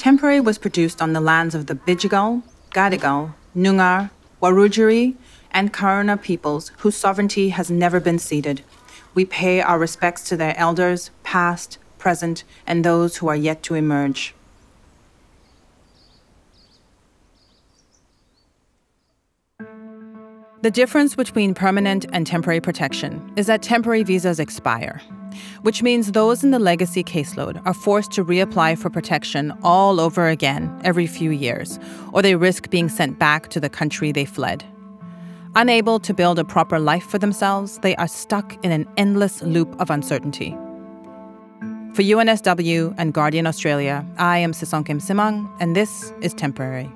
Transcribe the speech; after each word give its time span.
Temporary 0.00 0.40
was 0.40 0.56
produced 0.56 1.02
on 1.02 1.12
the 1.12 1.20
lands 1.20 1.54
of 1.54 1.66
the 1.66 1.74
Bidjigal, 1.74 2.42
Gadigal, 2.70 3.34
Noongar, 3.54 4.08
Wiradjuri, 4.40 5.14
and 5.50 5.74
Kaurna 5.74 6.16
peoples 6.16 6.72
whose 6.78 6.96
sovereignty 6.96 7.50
has 7.50 7.70
never 7.70 8.00
been 8.00 8.18
ceded. 8.18 8.62
We 9.12 9.26
pay 9.26 9.60
our 9.60 9.78
respects 9.78 10.26
to 10.30 10.38
their 10.38 10.56
elders, 10.56 11.10
past, 11.22 11.76
present, 11.98 12.44
and 12.66 12.82
those 12.82 13.18
who 13.18 13.28
are 13.28 13.36
yet 13.36 13.62
to 13.64 13.74
emerge. 13.74 14.34
The 20.62 20.70
difference 20.70 21.14
between 21.14 21.52
permanent 21.52 22.06
and 22.10 22.26
temporary 22.26 22.62
protection 22.62 23.30
is 23.36 23.48
that 23.48 23.60
temporary 23.60 24.04
visas 24.04 24.40
expire, 24.40 25.02
which 25.62 25.82
means 25.82 26.12
those 26.12 26.44
in 26.44 26.50
the 26.50 26.58
legacy 26.58 27.02
caseload 27.04 27.60
are 27.64 27.74
forced 27.74 28.12
to 28.12 28.24
reapply 28.24 28.78
for 28.78 28.90
protection 28.90 29.52
all 29.62 30.00
over 30.00 30.28
again 30.28 30.80
every 30.84 31.06
few 31.06 31.30
years, 31.30 31.78
or 32.12 32.22
they 32.22 32.34
risk 32.34 32.70
being 32.70 32.88
sent 32.88 33.18
back 33.18 33.48
to 33.48 33.60
the 33.60 33.68
country 33.68 34.12
they 34.12 34.24
fled. 34.24 34.64
Unable 35.56 35.98
to 35.98 36.14
build 36.14 36.38
a 36.38 36.44
proper 36.44 36.78
life 36.78 37.04
for 37.04 37.18
themselves, 37.18 37.78
they 37.78 37.96
are 37.96 38.06
stuck 38.06 38.62
in 38.64 38.70
an 38.70 38.86
endless 38.96 39.42
loop 39.42 39.74
of 39.80 39.90
uncertainty. 39.90 40.56
For 41.94 42.02
UNSW 42.02 42.94
and 42.98 43.12
Guardian 43.12 43.46
Australia, 43.46 44.06
I 44.16 44.38
am 44.38 44.52
Sisonke 44.52 44.94
Msimang, 44.94 45.50
and 45.58 45.74
this 45.74 46.12
is 46.20 46.32
Temporary. 46.34 46.88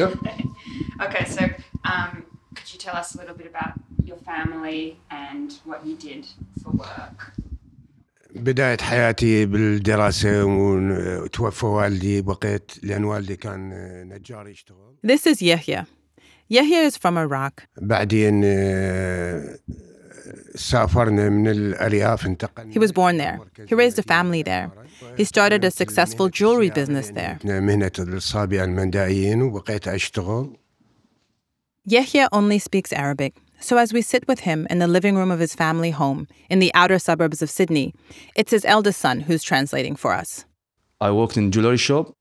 Yep. 0.00 0.12
okay, 1.04 1.24
so 1.24 1.42
um, 1.84 2.24
could 2.54 2.72
you 2.72 2.78
tell 2.78 2.96
us 2.96 3.14
a 3.14 3.18
little 3.18 3.34
bit 3.34 3.46
about 3.46 3.72
your 4.04 4.16
family 4.18 4.98
and 5.10 5.52
what 5.64 5.84
you 5.86 5.96
did 5.96 6.26
for 6.62 6.70
work? 6.70 7.32
بداية 8.34 8.76
حياتي 8.80 9.46
بالدراسة 9.46 10.44
وتوفى 10.44 11.66
والدي 11.66 12.22
بقيت 12.22 12.72
لأن 12.82 13.04
والدي 13.04 13.36
كان 13.36 13.70
نجار 14.08 14.48
يشتغل 14.48 14.94
This 15.02 15.26
is 15.26 15.40
Yehya. 15.40 15.86
Yehya 16.50 16.84
is 16.86 16.96
from 16.96 17.16
Iraq. 17.18 17.62
بعدين 17.80 18.44
he 22.69 22.79
was 22.79 22.91
born 22.91 23.17
there. 23.17 23.39
He 23.67 23.75
raised 23.75 23.99
a 23.99 24.03
family 24.03 24.43
there. 24.43 24.71
He 25.17 25.23
started 25.23 25.63
a 25.63 25.71
successful 25.71 26.29
jewelry 26.29 26.69
business 26.69 27.11
there. 27.11 27.39
Yahya 31.85 32.29
only 32.31 32.59
speaks 32.59 32.93
Arabic, 32.93 33.33
so 33.59 33.77
as 33.77 33.91
we 33.91 34.01
sit 34.01 34.27
with 34.27 34.41
him 34.41 34.67
in 34.69 34.79
the 34.79 34.87
living 34.87 35.15
room 35.15 35.31
of 35.31 35.39
his 35.39 35.55
family 35.55 35.91
home 35.91 36.27
in 36.49 36.59
the 36.59 36.71
outer 36.75 36.99
suburbs 36.99 37.41
of 37.41 37.49
Sydney, 37.49 37.93
it's 38.35 38.51
his 38.51 38.65
eldest 38.65 38.99
son 38.99 39.21
who's 39.21 39.43
translating 39.43 39.95
for 39.95 40.13
us. 40.13 40.45
I 40.99 41.11
worked 41.11 41.37
in 41.37 41.51
jewelry 41.51 41.77
shop 41.77 42.13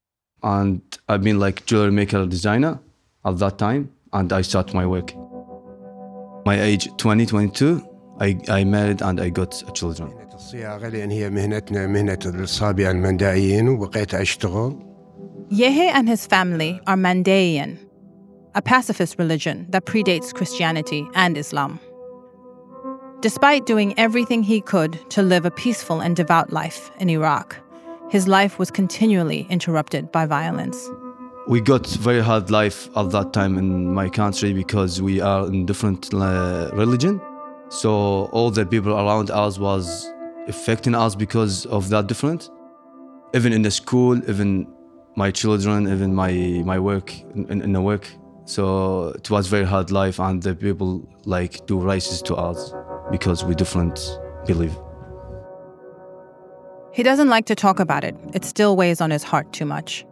and 0.42 0.80
I've 1.08 1.22
been 1.22 1.38
like 1.38 1.66
jewelry 1.66 1.92
maker 1.92 2.24
designer 2.26 2.80
at 3.24 3.38
that 3.38 3.58
time 3.58 3.92
and 4.12 4.32
I 4.32 4.40
start 4.42 4.72
my 4.72 4.86
work. 4.86 5.12
My 6.46 6.60
age 6.60 6.88
20, 6.96 7.26
22, 7.26 7.86
I, 8.20 8.38
I 8.48 8.64
married 8.64 9.00
and 9.00 9.20
I 9.20 9.30
got 9.30 9.62
children. 9.74 10.12
Yahya 15.50 15.90
and 15.94 16.08
his 16.08 16.26
family 16.26 16.80
are 16.86 16.96
Mandaean, 16.96 17.78
a 18.54 18.62
pacifist 18.62 19.18
religion 19.18 19.66
that 19.70 19.86
predates 19.86 20.34
Christianity 20.34 21.08
and 21.14 21.36
Islam. 21.36 21.80
Despite 23.20 23.66
doing 23.66 23.98
everything 23.98 24.42
he 24.42 24.60
could 24.60 24.98
to 25.10 25.22
live 25.22 25.44
a 25.44 25.50
peaceful 25.50 26.00
and 26.00 26.14
devout 26.14 26.52
life 26.52 26.90
in 27.00 27.10
Iraq, 27.10 27.56
his 28.10 28.26
life 28.28 28.58
was 28.58 28.70
continually 28.70 29.46
interrupted 29.50 30.10
by 30.12 30.26
violence. 30.26 30.88
We 31.48 31.60
got 31.60 31.86
very 31.86 32.20
hard 32.20 32.50
life 32.50 32.88
at 32.96 33.10
that 33.10 33.32
time 33.32 33.58
in 33.58 33.92
my 33.92 34.08
country 34.08 34.52
because 34.52 35.02
we 35.02 35.20
are 35.20 35.46
in 35.46 35.66
different 35.66 36.12
uh, 36.14 36.70
religion. 36.72 37.20
So 37.70 38.28
all 38.32 38.50
the 38.50 38.66
people 38.66 38.92
around 38.92 39.30
us 39.30 39.58
was 39.58 40.12
affecting 40.48 40.96
us 40.96 41.14
because 41.14 41.66
of 41.66 41.88
that 41.90 42.08
difference. 42.08 42.50
Even 43.32 43.52
in 43.52 43.62
the 43.62 43.70
school, 43.70 44.18
even 44.28 44.66
my 45.14 45.30
children, 45.30 45.86
even 45.86 46.12
my 46.12 46.32
my 46.64 46.80
work 46.80 47.14
in, 47.36 47.62
in, 47.62 47.72
the 47.72 47.80
work. 47.80 48.08
So 48.44 49.10
it 49.10 49.30
was 49.30 49.46
very 49.46 49.64
hard 49.64 49.92
life, 49.92 50.18
and 50.18 50.42
the 50.42 50.56
people 50.56 51.08
like 51.26 51.64
do 51.66 51.78
racist 51.78 52.24
to 52.24 52.34
us 52.34 52.74
because 53.12 53.44
we 53.44 53.54
different 53.54 54.00
believe. 54.46 54.76
He 56.92 57.04
doesn't 57.04 57.28
like 57.28 57.46
to 57.46 57.54
talk 57.54 57.78
about 57.78 58.02
it, 58.02 58.16
it 58.34 58.44
still 58.44 58.76
weighs 58.76 59.00
on 59.00 59.12
his 59.12 59.22
heart 59.22 59.52
too 59.52 59.64
much. 59.64 60.04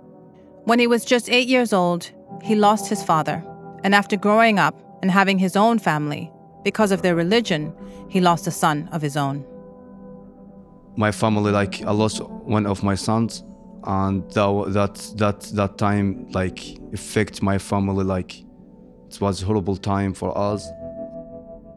When 0.64 0.78
he 0.78 0.86
was 0.86 1.04
just 1.04 1.28
eight 1.28 1.48
years 1.48 1.72
old, 1.72 2.08
he 2.40 2.54
lost 2.54 2.88
his 2.88 3.02
father, 3.02 3.42
and 3.82 3.96
after 3.96 4.16
growing 4.16 4.60
up 4.60 4.76
and 5.02 5.10
having 5.10 5.40
his 5.40 5.56
own 5.56 5.80
family, 5.80 6.30
because 6.64 6.92
of 6.92 7.02
their 7.02 7.14
religion, 7.14 7.72
he 8.08 8.20
lost 8.20 8.46
a 8.46 8.50
son 8.50 8.88
of 8.92 9.02
his 9.02 9.16
own. 9.16 9.44
my 10.96 11.12
family 11.12 11.52
like 11.52 11.80
I 11.82 11.92
lost 11.92 12.20
one 12.56 12.66
of 12.66 12.82
my 12.82 12.96
sons 12.96 13.44
and 13.84 14.28
that 14.32 14.50
that 14.72 14.94
that 15.16 15.40
that 15.54 15.78
time 15.78 16.26
like 16.32 16.58
affect 16.92 17.40
my 17.40 17.56
family 17.58 18.04
like 18.04 18.40
it 19.10 19.20
was 19.20 19.40
horrible 19.40 19.76
time 19.76 20.12
for 20.12 20.36
us. 20.36 20.68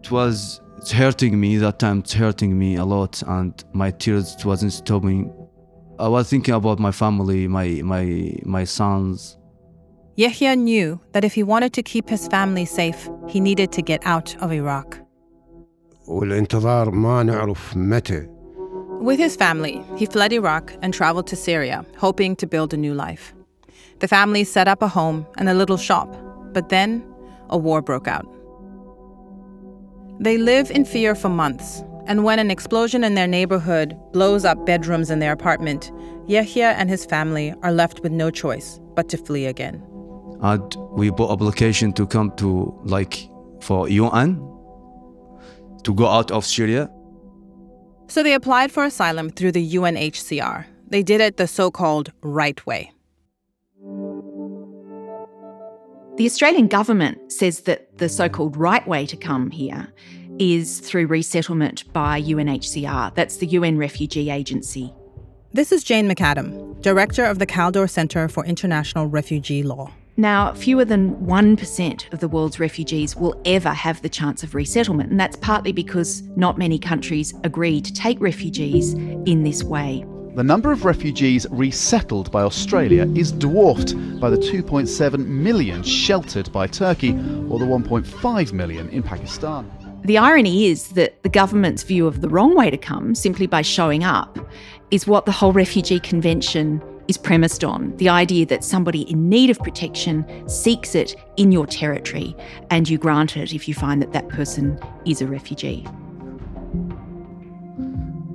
It 0.04 0.10
was 0.12 0.60
it's 0.78 0.92
hurting 0.92 1.40
me 1.40 1.58
that 1.58 1.78
time 1.78 2.00
it's 2.00 2.14
hurting 2.14 2.58
me 2.58 2.78
a 2.78 2.84
lot 2.86 3.22
and 3.28 3.54
my 3.74 3.92
tears 3.92 4.34
it 4.36 4.44
wasn't 4.46 4.74
stopping. 4.74 5.32
I 6.00 6.08
was 6.08 6.28
thinking 6.30 6.56
about 6.56 6.80
my 6.80 6.92
family 6.92 7.48
my 7.48 7.68
my 7.84 8.34
my 8.44 8.64
sons 8.64 9.38
Yahya 10.22 10.56
knew 10.56 11.00
that 11.14 11.26
if 11.26 11.34
he 11.34 11.42
wanted 11.42 11.74
to 11.74 11.82
keep 11.82 12.08
his 12.08 12.28
family 12.28 12.64
safe, 12.64 13.10
he 13.28 13.40
needed 13.40 13.72
to 13.72 13.82
get 13.82 14.06
out 14.06 14.36
of 14.36 14.52
Iraq. 14.52 15.00
With 19.08 19.18
his 19.18 19.36
family, 19.36 19.84
he 19.98 20.06
fled 20.06 20.32
Iraq 20.32 20.76
and 20.84 20.94
traveled 20.94 21.26
to 21.26 21.36
Syria, 21.36 21.84
hoping 21.98 22.36
to 22.36 22.46
build 22.46 22.72
a 22.72 22.78
new 22.78 22.94
life. 22.94 23.34
The 23.98 24.08
family 24.08 24.44
set 24.44 24.68
up 24.68 24.84
a 24.84 24.88
home 24.88 25.26
and 25.40 25.50
a 25.50 25.56
little 25.56 25.78
shop, 25.78 26.16
but 26.54 26.70
then 26.70 27.04
a 27.50 27.58
war 27.58 27.82
broke 27.82 28.08
out. 28.08 28.28
They 30.20 30.38
live 30.38 30.70
in 30.70 30.86
fear 30.86 31.16
for 31.16 31.30
months, 31.30 31.84
and 32.06 32.24
when 32.24 32.38
an 32.38 32.52
explosion 32.52 33.04
in 33.04 33.16
their 33.16 33.26
neighborhood 33.26 33.98
blows 34.14 34.46
up 34.46 34.68
bedrooms 34.68 35.10
in 35.10 35.18
their 35.18 35.32
apartment, 35.32 35.92
Yahya 36.28 36.76
and 36.78 36.92
his 36.92 37.08
family 37.08 37.56
are 37.64 37.72
left 37.72 38.02
with 38.02 38.12
no 38.12 38.30
choice 38.30 38.80
but 38.94 39.10
to 39.10 39.18
flee 39.18 39.48
again 39.48 39.82
and 40.42 40.76
we 40.92 41.12
put 41.12 41.32
application 41.32 41.94
to 41.94 42.06
come 42.06 42.32
to 42.38 42.78
like 42.84 43.30
for 43.62 43.88
UN 43.90 44.36
to 45.84 45.94
go 45.94 46.08
out 46.08 46.32
of 46.32 46.46
Syria 46.46 46.90
So 48.08 48.24
they 48.24 48.34
applied 48.34 48.74
for 48.74 48.84
asylum 48.84 49.30
through 49.30 49.54
the 49.54 49.76
UNHCR. 49.76 50.66
They 50.90 51.02
did 51.02 51.22
it 51.22 51.38
the 51.38 51.48
so 51.48 51.72
called 51.72 52.12
right 52.22 52.60
way. 52.66 52.92
The 56.18 56.26
Australian 56.26 56.68
government 56.68 57.32
says 57.32 57.62
that 57.62 57.98
the 58.00 58.10
so 58.10 58.28
called 58.28 58.58
right 58.58 58.86
way 58.86 59.06
to 59.06 59.16
come 59.16 59.50
here 59.50 59.94
is 60.40 60.82
through 60.82 61.08
resettlement 61.08 61.92
by 61.94 62.22
UNHCR. 62.22 63.16
That's 63.16 63.38
the 63.38 63.48
UN 63.48 63.78
Refugee 63.78 64.30
Agency. 64.30 64.94
This 65.54 65.72
is 65.72 65.82
Jane 65.84 66.10
McAdam, 66.10 66.82
director 66.82 67.24
of 67.24 67.40
the 67.40 67.48
Kaldor 67.48 67.90
Center 67.90 68.28
for 68.28 68.46
International 68.46 69.08
Refugee 69.08 69.64
Law. 69.64 69.94
Now, 70.18 70.54
fewer 70.54 70.84
than 70.84 71.16
1% 71.16 72.14
of 72.14 72.20
the 72.20 72.28
world's 72.28 72.60
refugees 72.60 73.16
will 73.16 73.42
ever 73.46 73.70
have 73.70 74.02
the 74.02 74.10
chance 74.10 74.44
of 74.44 74.54
resettlement, 74.54 75.10
and 75.10 75.20
that's 75.20 75.38
partly 75.38 75.72
because 75.72 76.22
not 76.36 76.58
many 76.58 76.78
countries 76.78 77.34
agree 77.44 77.80
to 77.82 77.94
take 77.94 78.20
refugees 78.20 78.94
in 78.94 79.44
this 79.44 79.64
way. 79.64 80.06
The 80.36 80.44
number 80.44 80.72
of 80.72 80.86
refugees 80.86 81.46
resettled 81.50 82.32
by 82.32 82.42
Australia 82.44 83.06
is 83.16 83.32
dwarfed 83.32 83.96
by 84.20 84.30
the 84.30 84.38
2.7 84.38 85.26
million 85.26 85.84
sheltered 85.84 86.52
by 86.52 86.68
Turkey 86.68 87.12
or 87.50 87.60
the 87.60 87.66
1.5 87.66 88.54
million 88.54 88.90
in 88.90 89.04
Pakistan. 89.04 89.70
The 90.04 90.18
irony 90.18 90.68
is 90.68 90.90
that 90.90 91.22
the 91.24 91.30
government's 91.30 91.84
view 91.84 92.08
of 92.08 92.22
the 92.22 92.30
wrong 92.30 92.56
way 92.56 92.70
to 92.70 92.78
come, 92.78 93.14
simply 93.14 93.46
by 93.46 93.62
showing 93.62 94.04
up, 94.04 94.40
is 94.90 95.06
what 95.06 95.26
the 95.26 95.32
whole 95.32 95.54
refugee 95.54 96.00
convention 96.00 96.82
is 97.08 97.18
premised 97.18 97.64
on 97.64 97.96
the 97.98 98.10
idea 98.10 98.46
that 98.46 98.64
somebody 98.64 99.02
in 99.02 99.30
need 99.30 99.50
of 99.50 99.60
protection 99.60 100.26
seeks 100.48 100.96
it 100.96 101.16
in 101.38 101.52
your 101.52 101.66
territory 101.66 102.36
and 102.70 102.90
you 102.90 102.98
grant 102.98 103.38
it 103.38 103.54
if 103.54 103.68
you 103.68 103.74
find 103.74 104.02
that 104.02 104.14
that 104.14 104.30
person 104.30 104.80
is 105.06 105.22
a 105.22 105.28
refugee. 105.28 105.86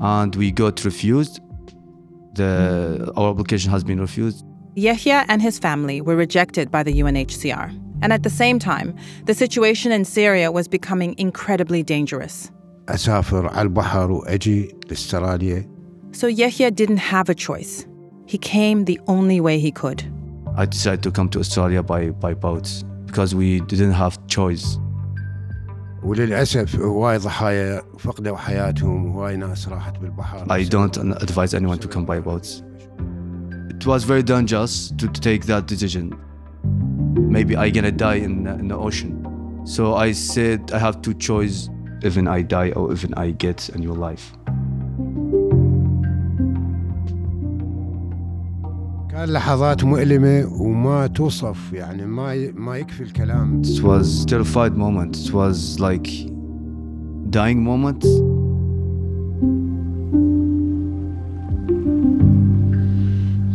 And 0.00 0.34
we 0.36 0.52
got 0.52 0.84
refused. 0.84 1.40
The, 2.34 3.12
our 3.16 3.30
application 3.30 3.70
has 3.70 3.82
been 3.82 4.00
refused. 4.00 4.44
Yahya 4.74 5.24
and 5.28 5.40
his 5.40 5.58
family 5.58 6.02
were 6.02 6.16
rejected 6.16 6.70
by 6.70 6.82
the 6.82 6.92
UNHCR. 7.00 7.70
And 8.02 8.12
at 8.12 8.22
the 8.22 8.30
same 8.30 8.58
time, 8.58 8.94
the 9.24 9.32
situation 9.32 9.90
in 9.90 10.04
Syria 10.04 10.52
was 10.52 10.68
becoming 10.68 11.14
incredibly 11.16 11.82
dangerous. 11.82 12.50
So 16.12 16.26
Yahya 16.26 16.70
didn't 16.70 16.98
have 16.98 17.28
a 17.28 17.34
choice. 17.34 17.86
He 18.25 18.38
came 18.38 18.85
the 18.85 18.99
only 19.07 19.39
way 19.41 19.59
he 19.59 19.71
could. 19.71 20.03
I 20.55 20.65
decided 20.65 21.03
to 21.03 21.11
come 21.11 21.29
to 21.29 21.39
Australia 21.39 21.81
by, 21.83 22.09
by 22.09 22.33
boat 22.33 22.83
because 23.05 23.35
we 23.35 23.59
didn't 23.61 23.91
have 23.93 24.15
choice. 24.27 24.77
وللأسف 26.03 26.75
هواي 26.75 27.17
ضحايا 27.17 27.81
فقدوا 27.99 28.38
حياتهم 28.38 29.05
وهواي 29.05 29.38
ناس 29.38 29.67
راحت 29.67 29.97
بالبحر 29.99 30.45
I 30.49 30.63
don't 30.69 30.97
advise 30.97 31.53
anyone 31.53 31.77
to 31.79 31.88
come 31.88 32.05
by 32.05 32.19
boats. 32.19 32.63
It 33.69 33.85
was 33.85 34.03
very 34.03 34.23
dangerous 34.23 34.91
to, 34.97 35.07
to 35.07 35.21
take 35.21 35.45
that 35.45 35.67
decision. 35.67 36.13
Maybe 37.15 37.55
I 37.55 37.69
gonna 37.69 37.91
die 37.91 38.15
in, 38.27 38.43
the- 38.43 38.55
in 38.61 38.67
the 38.67 38.77
ocean. 38.77 39.13
So 39.63 39.95
I 39.95 40.11
said 40.11 40.71
I 40.73 40.79
have 40.79 41.01
two 41.01 41.13
choices: 41.13 41.69
even 42.03 42.27
I 42.27 42.41
die 42.41 42.71
or 42.71 42.91
even 42.91 43.13
I 43.25 43.27
get 43.45 43.69
a 43.69 43.77
new 43.77 43.93
life. 44.07 44.25
كان 49.16 49.28
لحظات 49.28 49.84
مؤلمة 49.84 50.46
وما 50.62 51.06
توصف 51.06 51.72
يعني 51.72 52.06
ما 52.06 52.50
ما 52.54 52.76
يكفي 52.76 53.02
الكلام 53.02 53.62
It 53.62 53.82
was 53.82 54.26
terrified 54.26 54.76
moment. 54.76 55.16
It 55.16 55.32
was 55.32 55.80
like 55.80 56.08
dying 57.30 57.64
moment. 57.64 58.04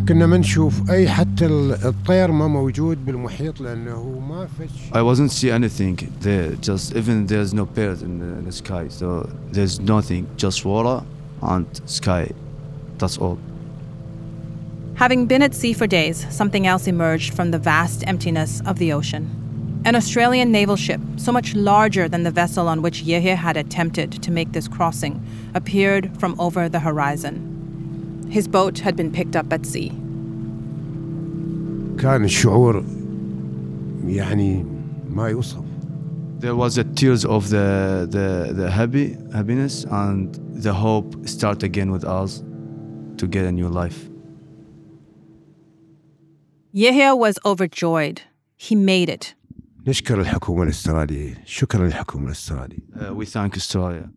كنا 0.10 0.26
ما 0.26 0.38
نشوف 0.38 0.90
أي 0.92 1.10
حتى 1.10 1.46
ال- 1.46 1.86
الطير 1.86 2.32
ما 2.32 2.48
موجود 2.48 3.06
بالمحيط 3.06 3.62
لأنه 3.62 4.20
ما 4.30 4.46
فش 4.48 4.90
I 4.94 5.02
wasn't 5.02 5.32
see 5.32 5.50
anything 5.52 5.96
there. 6.24 6.70
Just 6.70 6.96
even 6.96 7.28
there's 7.28 7.54
no 7.54 7.66
birds 7.66 8.02
in 8.02 8.20
the, 8.20 8.30
in 8.40 8.46
the 8.46 8.52
sky. 8.52 8.88
So 8.90 9.30
there's 9.54 9.80
nothing. 9.80 10.24
Just 10.38 10.66
water 10.66 11.04
and 11.42 11.66
sky. 11.86 12.26
That's 13.00 13.18
all. 13.18 13.38
Having 15.02 15.26
been 15.26 15.42
at 15.42 15.56
sea 15.56 15.74
for 15.74 15.88
days, 15.88 16.28
something 16.30 16.68
else 16.68 16.86
emerged 16.86 17.34
from 17.34 17.50
the 17.50 17.58
vast 17.58 18.04
emptiness 18.06 18.62
of 18.68 18.78
the 18.78 18.94
ocean. 18.94 19.82
An 19.84 19.96
Australian 19.96 20.52
naval 20.52 20.76
ship, 20.76 21.02
so 21.16 21.32
much 21.32 21.56
larger 21.56 22.08
than 22.08 22.22
the 22.22 22.30
vessel 22.30 22.68
on 22.68 22.84
which 22.84 23.02
Yahya 23.02 23.36
had 23.36 23.58
attempted 23.58 24.12
to 24.22 24.30
make 24.30 24.52
this 24.52 24.68
crossing, 24.68 25.26
appeared 25.56 26.16
from 26.20 26.40
over 26.40 26.70
the 26.70 26.82
horizon. 26.82 28.28
His 28.30 28.48
boat 28.48 28.78
had 28.78 28.96
been 28.96 29.12
picked 29.12 29.36
up 29.36 29.52
at 29.52 29.66
sea. 29.66 29.90
There 36.42 36.56
was 36.56 36.78
a 36.78 36.84
tears 36.84 37.26
of 37.26 37.50
the, 37.50 38.08
the, 38.08 38.54
the 38.54 38.70
happy, 38.70 39.18
happiness 39.34 39.84
and 39.84 40.36
the 40.62 40.76
hope 40.76 41.28
start 41.28 41.64
again 41.64 41.92
with 41.92 42.06
us 42.06 42.44
to 43.18 43.26
get 43.26 43.46
a 43.46 43.52
new 43.52 43.68
life. 43.68 44.11
Yahya 46.74 47.16
was 47.16 47.38
overjoyed. 47.44 48.22
He 48.56 48.76
made 48.76 49.10
it. 49.10 49.36
Uh, 52.96 53.14
we 53.14 53.26
thank 53.26 53.58
Australia. 53.58 54.10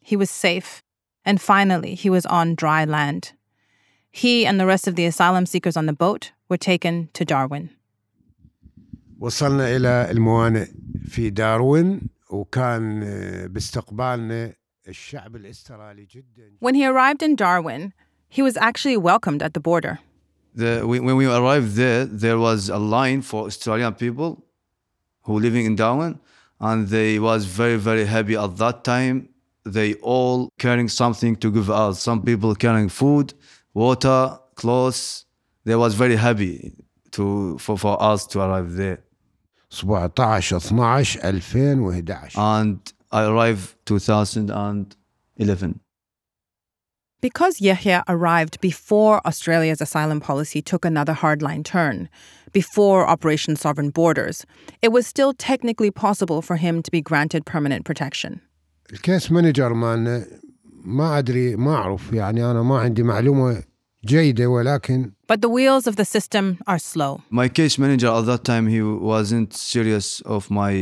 He 0.00 0.16
was 0.16 0.30
safe. 0.30 0.82
And 1.24 1.40
finally, 1.40 1.94
he 1.94 2.08
was 2.08 2.24
on 2.26 2.54
dry 2.54 2.86
land. 2.86 3.32
He 4.10 4.46
and 4.46 4.58
the 4.58 4.66
rest 4.66 4.88
of 4.88 4.94
the 4.94 5.04
asylum 5.04 5.44
seekers 5.44 5.76
on 5.76 5.86
the 5.86 5.92
boat 5.92 6.32
were 6.48 6.56
taken 6.56 7.10
to 7.12 7.24
Darwin. 7.24 7.70
When 16.60 16.74
he 16.74 16.86
arrived 16.86 17.22
in 17.22 17.36
Darwin, 17.36 17.92
he 18.28 18.42
was 18.42 18.56
actually 18.56 18.96
welcomed 18.96 19.42
at 19.42 19.52
the 19.52 19.60
border. 19.60 19.98
The, 20.54 20.82
when 20.84 21.16
we 21.16 21.26
arrived 21.26 21.74
there, 21.74 22.04
there 22.04 22.38
was 22.38 22.68
a 22.68 22.78
line 22.78 23.22
for 23.22 23.46
Australian 23.46 23.94
people 23.94 24.44
who 25.22 25.34
were 25.34 25.40
living 25.40 25.64
in 25.64 25.76
Darwin, 25.76 26.18
and 26.60 26.88
they 26.88 27.18
was 27.18 27.44
very 27.44 27.76
very 27.76 28.04
happy 28.04 28.36
at 28.36 28.56
that 28.56 28.84
time. 28.84 29.28
They 29.64 29.94
all 29.94 30.50
carrying 30.58 30.88
something 30.88 31.36
to 31.36 31.52
give 31.52 31.70
out. 31.70 31.96
Some 31.96 32.22
people 32.22 32.54
carrying 32.54 32.88
food, 32.88 33.34
water, 33.74 34.38
clothes. 34.54 35.26
They 35.64 35.76
was 35.76 35.94
very 35.94 36.16
happy 36.16 36.72
to 37.12 37.58
for, 37.58 37.78
for 37.78 38.02
us 38.02 38.26
to 38.28 38.40
arrive 38.40 38.74
there. 38.74 39.02
17 39.70 40.10
12 40.14 40.14
2011 40.14 42.20
And 42.36 42.92
I 43.12 43.24
arrived 43.24 43.76
2011. 43.86 45.80
Because 47.25 47.59
Yahya 47.59 48.03
arrived 48.07 48.61
before 48.61 49.19
Australia's 49.25 49.81
asylum 49.81 50.19
policy 50.19 50.61
took 50.61 50.85
another 50.85 51.15
hardline 51.23 51.63
turn, 51.65 52.07
before 52.53 53.07
Operation 53.07 53.55
Sovereign 53.55 53.89
Borders, 53.89 54.45
it 54.83 54.91
was 54.91 55.07
still 55.07 55.33
technically 55.33 55.89
possible 55.89 56.43
for 56.43 56.57
him 56.57 56.83
to 56.83 56.91
be 56.91 57.01
granted 57.01 57.43
permanent 57.47 57.83
protection. 57.83 58.41
الكيس 58.91 59.31
مانجر 59.31 59.73
مالنا 59.73 60.25
ما 60.83 61.17
ادري 61.17 61.55
ما 61.55 61.75
اعرف 61.75 62.13
يعني 62.13 62.51
انا 62.51 62.61
ما 62.61 62.79
عندي 62.79 63.03
معلومه 63.03 63.63
جيده 64.05 64.47
ولكن 64.47 65.11
But 65.27 65.41
the 65.41 65.49
wheels 65.49 65.87
of 65.87 65.95
the 65.95 66.05
system 66.05 66.59
are 66.67 66.77
slow. 66.77 67.21
My 67.31 67.47
case 67.47 67.79
manager 67.79 68.07
at 68.07 68.25
that 68.25 68.43
time 68.43 68.67
he 68.67 68.81
wasn't 68.83 69.53
serious 69.53 70.21
of 70.21 70.51
my 70.51 70.75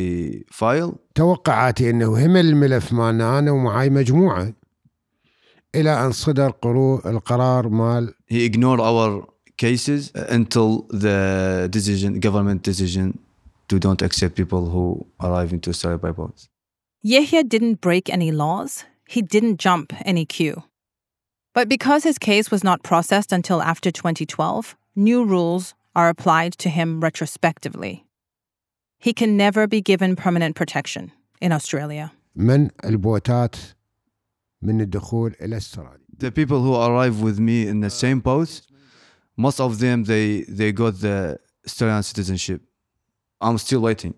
file. 0.51 0.95
توقعاتي 1.15 1.89
انه 1.89 2.25
همل 2.25 2.45
الملف 2.45 2.93
مالنا 2.93 3.39
انا 3.39 3.51
ومعاي 3.51 3.89
مجموعه 3.89 4.53
الى 5.80 6.06
ان 6.06 6.12
صدر 6.12 6.52
القرار 7.06 7.68
مال 7.68 8.14
he 8.30 8.44
ignored 8.44 8.80
our 8.80 9.26
cases 9.56 10.12
until 10.28 10.86
the 10.90 11.68
decision 11.70 12.20
government 12.20 12.62
decision 12.62 13.18
to 13.68 13.78
don't 13.78 14.02
accept 14.02 14.34
people 14.34 14.70
who 14.70 15.06
arrive 15.20 15.52
into 15.52 15.70
Australia 15.70 15.98
by 15.98 16.10
boat. 16.10 16.48
Yahya 17.02 17.44
didn't 17.44 17.80
break 17.80 18.04
any 18.10 18.30
laws. 18.32 18.84
He 19.14 19.20
didn't 19.22 19.58
jump 19.58 19.92
any 20.12 20.24
queue. 20.24 20.62
But 21.54 21.68
because 21.68 22.02
his 22.04 22.18
case 22.18 22.50
was 22.50 22.62
not 22.64 22.82
processed 22.82 23.30
until 23.32 23.62
after 23.62 23.90
2012, 23.90 24.76
new 24.96 25.24
rules 25.24 25.74
are 25.94 26.08
applied 26.08 26.52
to 26.64 26.68
him 26.68 27.00
retrospectively. 27.00 28.04
He 28.98 29.12
can 29.12 29.36
never 29.36 29.66
be 29.66 29.80
given 29.80 30.16
permanent 30.16 30.54
protection 30.56 31.12
in 31.40 31.52
Australia. 31.52 32.12
من 32.36 32.70
البوتات 32.84 33.56
من 34.63 34.81
الدخول 34.81 35.35
الى 35.41 35.57
استراليا 35.57 35.99
The 36.17 36.31
people 36.31 36.61
who 36.61 36.75
arrive 36.75 37.21
with 37.21 37.39
me 37.39 37.67
in 37.67 37.81
the 37.81 37.89
same 37.89 38.19
boat, 38.19 38.61
most 39.37 39.59
of 39.59 39.79
them 39.79 40.03
they 40.05 40.41
they 40.47 40.71
got 40.71 40.99
the 41.01 41.39
Australian 41.65 42.03
citizenship. 42.03 42.61
I'm 43.41 43.57
still 43.57 43.81
waiting. 43.81 44.13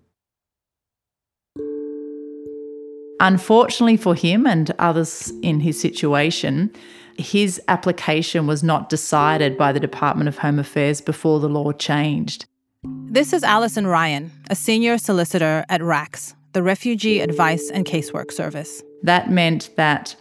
Unfortunately 3.18 3.96
for 3.96 4.14
him 4.14 4.46
and 4.46 4.70
others 4.78 5.32
in 5.42 5.60
his 5.60 5.80
situation, 5.80 6.70
his 7.18 7.60
application 7.68 8.46
was 8.46 8.62
not 8.62 8.90
decided 8.90 9.56
by 9.56 9.72
the 9.72 9.80
Department 9.80 10.28
of 10.28 10.38
Home 10.38 10.58
Affairs 10.58 11.00
before 11.00 11.40
the 11.40 11.48
law 11.48 11.72
changed. 11.72 12.44
This 12.84 13.32
is 13.32 13.42
Alison 13.42 13.86
Ryan, 13.86 14.30
a 14.50 14.54
senior 14.54 14.98
solicitor 14.98 15.64
at 15.68 15.80
RACS, 15.82 16.34
the 16.52 16.62
Refugee 16.62 17.20
Advice 17.20 17.70
and 17.70 17.86
Casework 17.86 18.30
Service. 18.30 18.82
That 19.02 19.30
meant 19.30 19.70
that 19.76 20.14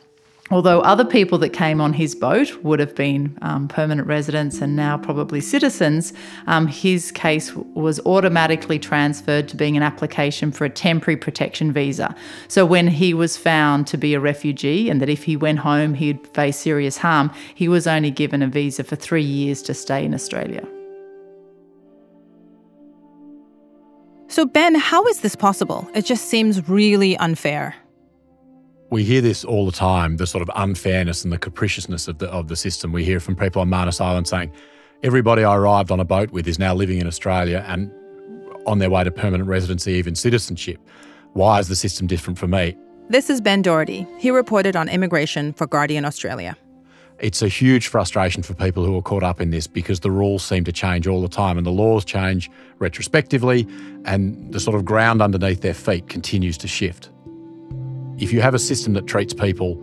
although 0.50 0.80
other 0.80 1.04
people 1.04 1.38
that 1.38 1.50
came 1.50 1.80
on 1.80 1.92
his 1.92 2.14
boat 2.14 2.62
would 2.62 2.80
have 2.80 2.94
been 2.94 3.38
um, 3.42 3.68
permanent 3.68 4.06
residents 4.08 4.60
and 4.60 4.74
now 4.74 4.98
probably 4.98 5.40
citizens, 5.40 6.12
um, 6.46 6.66
his 6.66 7.12
case 7.12 7.54
was 7.54 8.00
automatically 8.06 8.78
transferred 8.78 9.48
to 9.48 9.56
being 9.56 9.76
an 9.76 9.82
application 9.82 10.50
for 10.50 10.64
a 10.64 10.70
temporary 10.70 11.16
protection 11.16 11.72
visa. 11.72 12.14
So 12.48 12.66
when 12.66 12.88
he 12.88 13.14
was 13.14 13.36
found 13.36 13.86
to 13.88 13.96
be 13.96 14.14
a 14.14 14.20
refugee 14.20 14.90
and 14.90 15.00
that 15.00 15.08
if 15.08 15.24
he 15.24 15.36
went 15.36 15.60
home 15.60 15.94
he'd 15.94 16.26
face 16.28 16.56
serious 16.56 16.98
harm, 16.98 17.30
he 17.54 17.68
was 17.68 17.86
only 17.86 18.10
given 18.10 18.42
a 18.42 18.48
visa 18.48 18.84
for 18.84 18.96
three 18.96 19.22
years 19.22 19.62
to 19.62 19.74
stay 19.74 20.04
in 20.04 20.14
Australia. 20.14 20.66
So, 24.30 24.46
Ben, 24.46 24.76
how 24.76 25.04
is 25.06 25.22
this 25.22 25.34
possible? 25.34 25.88
It 25.92 26.04
just 26.04 26.26
seems 26.28 26.68
really 26.68 27.16
unfair. 27.16 27.74
We 28.90 29.04
hear 29.04 29.20
this 29.20 29.44
all 29.44 29.64
the 29.66 29.72
time 29.72 30.16
the 30.16 30.26
sort 30.26 30.42
of 30.42 30.50
unfairness 30.56 31.24
and 31.24 31.32
the 31.32 31.38
capriciousness 31.38 32.08
of 32.08 32.18
the 32.18 32.28
of 32.30 32.48
the 32.48 32.56
system 32.56 32.92
we 32.92 33.04
hear 33.04 33.20
from 33.20 33.36
people 33.36 33.62
on 33.62 33.68
Manus 33.68 34.00
Island 34.00 34.28
saying 34.28 34.52
everybody 35.02 35.44
I 35.44 35.56
arrived 35.56 35.90
on 35.90 36.00
a 36.00 36.04
boat 36.04 36.30
with 36.30 36.46
is 36.46 36.58
now 36.58 36.74
living 36.74 36.98
in 37.00 37.06
Australia 37.06 37.64
and 37.68 37.90
on 38.66 38.78
their 38.78 38.90
way 38.90 39.04
to 39.04 39.10
permanent 39.10 39.48
residency 39.48 39.92
even 39.92 40.14
citizenship 40.14 40.78
why 41.32 41.58
is 41.60 41.68
the 41.68 41.76
system 41.76 42.06
different 42.06 42.38
for 42.38 42.46
me 42.46 42.76
This 43.08 43.28
is 43.28 43.40
Ben 43.40 43.62
Doherty. 43.62 44.06
He 44.18 44.30
reported 44.30 44.76
on 44.76 44.88
immigration 44.88 45.52
for 45.52 45.66
Guardian 45.66 46.04
Australia. 46.04 46.56
It's 47.18 47.42
a 47.42 47.48
huge 47.48 47.88
frustration 47.88 48.42
for 48.42 48.54
people 48.54 48.84
who 48.84 48.96
are 48.96 49.02
caught 49.02 49.22
up 49.22 49.40
in 49.40 49.50
this 49.50 49.66
because 49.66 50.00
the 50.00 50.10
rules 50.10 50.42
seem 50.42 50.64
to 50.64 50.72
change 50.72 51.06
all 51.06 51.20
the 51.20 51.28
time 51.28 51.58
and 51.58 51.66
the 51.66 51.72
laws 51.72 52.04
change 52.04 52.50
retrospectively 52.78 53.66
and 54.04 54.52
the 54.54 54.60
sort 54.60 54.76
of 54.76 54.84
ground 54.84 55.20
underneath 55.20 55.60
their 55.60 55.74
feet 55.74 56.08
continues 56.08 56.56
to 56.58 56.68
shift. 56.68 57.10
If 58.20 58.34
you 58.34 58.42
have 58.42 58.54
a 58.54 58.58
system 58.58 58.92
that 58.92 59.06
treats 59.06 59.32
people 59.32 59.76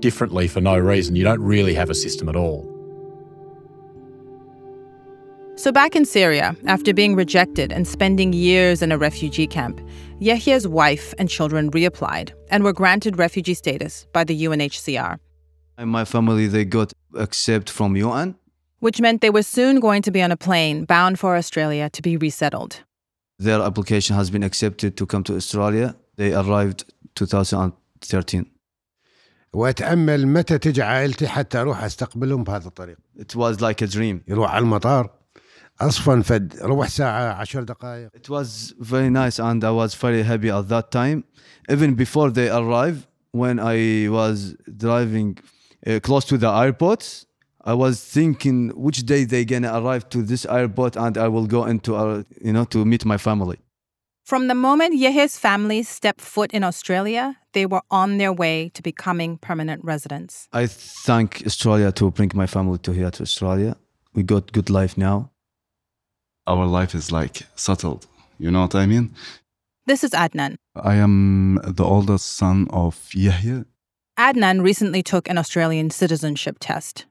differently 0.00 0.48
for 0.48 0.60
no 0.60 0.78
reason, 0.78 1.14
you 1.14 1.24
don't 1.24 1.42
really 1.42 1.74
have 1.74 1.90
a 1.90 1.94
system 1.94 2.28
at 2.28 2.36
all. 2.36 2.68
So, 5.56 5.70
back 5.70 5.94
in 5.94 6.06
Syria, 6.06 6.56
after 6.66 6.94
being 6.94 7.14
rejected 7.14 7.70
and 7.70 7.86
spending 7.86 8.32
years 8.32 8.80
in 8.80 8.90
a 8.90 8.98
refugee 8.98 9.46
camp, 9.46 9.80
Yahya's 10.18 10.66
wife 10.66 11.12
and 11.18 11.28
children 11.28 11.70
reapplied 11.70 12.32
and 12.50 12.64
were 12.64 12.72
granted 12.72 13.18
refugee 13.18 13.54
status 13.54 14.06
by 14.12 14.24
the 14.24 14.44
UNHCR. 14.44 15.18
And 15.76 15.90
my 15.90 16.06
family, 16.06 16.46
they 16.46 16.64
got 16.64 16.92
accept 17.14 17.68
from 17.68 17.94
UN. 17.96 18.34
Which 18.80 19.00
meant 19.00 19.20
they 19.20 19.30
were 19.30 19.42
soon 19.42 19.78
going 19.78 20.02
to 20.02 20.10
be 20.10 20.22
on 20.22 20.32
a 20.32 20.36
plane 20.36 20.86
bound 20.86 21.18
for 21.18 21.36
Australia 21.36 21.90
to 21.90 22.02
be 22.02 22.16
resettled. 22.16 22.80
Their 23.38 23.60
application 23.60 24.16
has 24.16 24.30
been 24.30 24.42
accepted 24.42 24.96
to 24.96 25.06
come 25.06 25.22
to 25.24 25.36
Australia. 25.36 25.94
They 26.16 26.32
arrived 26.32 26.86
2013. 28.04 28.44
واتامل 29.54 30.26
متى 30.26 30.58
تجي 30.58 30.82
عائلتي 30.82 31.28
حتى 31.28 31.60
أروح 31.60 31.82
استقبلهم 31.84 32.44
بهذا 32.44 32.68
الطريق 32.68 32.96
It 33.18 33.34
was 33.36 33.60
like 33.60 33.82
a 33.82 33.86
dream. 33.94 34.20
يروح 34.28 34.50
على 34.50 34.62
المطار 34.62 35.10
اصفن 35.80 36.22
فد 36.22 36.56
ربع 36.62 36.86
ساعه 36.86 37.32
عشر 37.32 37.62
دقائق 37.62 38.08
It 38.08 38.28
was 38.28 38.74
very 38.80 39.10
nice 39.10 39.38
and 39.38 39.64
I 39.64 39.70
was 39.70 39.94
very 39.94 40.22
happy 40.22 40.50
at 40.50 40.68
that 40.68 40.90
time. 40.90 41.24
Even 41.70 41.94
before 41.94 42.30
they 42.30 42.48
arrived, 42.50 43.06
when 43.32 43.58
I 43.58 44.08
was 44.18 44.54
driving 44.84 45.38
uh, 45.86 46.00
close 46.00 46.24
to 46.26 46.36
the 46.38 46.50
airport, 46.64 47.02
I 47.64 47.74
was 47.74 47.94
thinking 48.16 48.58
which 48.86 49.00
day 49.12 49.22
they 49.24 49.44
gonna 49.44 49.72
arrive 49.78 50.04
to 50.14 50.18
this 50.30 50.44
airport 50.58 50.96
and 50.96 51.16
I 51.16 51.28
will 51.34 51.46
go 51.46 51.64
into 51.72 51.90
our, 52.00 52.24
you 52.46 52.52
know, 52.56 52.64
to 52.74 52.84
meet 52.84 53.04
my 53.04 53.18
family. 53.28 53.58
From 54.24 54.46
the 54.46 54.54
moment 54.54 54.94
Yahya's 54.94 55.36
family 55.36 55.82
stepped 55.82 56.20
foot 56.20 56.52
in 56.52 56.62
Australia, 56.62 57.36
they 57.52 57.66
were 57.66 57.82
on 57.90 58.18
their 58.18 58.32
way 58.32 58.70
to 58.74 58.82
becoming 58.82 59.36
permanent 59.38 59.84
residents. 59.84 60.48
I 60.52 60.66
thank 60.66 61.42
Australia 61.44 61.90
to 61.92 62.10
bring 62.12 62.30
my 62.34 62.46
family 62.46 62.78
to 62.78 62.92
here 62.92 63.10
to 63.10 63.22
Australia. 63.22 63.76
We 64.14 64.22
got 64.22 64.52
good 64.52 64.70
life 64.70 64.96
now. 64.96 65.30
Our 66.46 66.66
life 66.66 66.94
is 66.94 67.10
like 67.10 67.42
settled. 67.56 68.06
You 68.38 68.50
know 68.50 68.62
what 68.62 68.74
I 68.74 68.86
mean? 68.86 69.12
This 69.86 70.04
is 70.04 70.12
Adnan. 70.12 70.54
I 70.76 70.94
am 70.94 71.60
the 71.64 71.84
oldest 71.84 72.36
son 72.36 72.68
of 72.70 73.10
Yahya. 73.12 73.66
Adnan 74.16 74.62
recently 74.62 75.02
took 75.02 75.28
an 75.28 75.38
Australian 75.38 75.90
citizenship 75.90 76.58
test. 76.60 77.06